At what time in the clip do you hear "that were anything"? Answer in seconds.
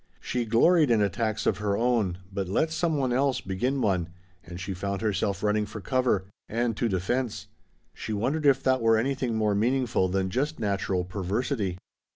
8.63-9.35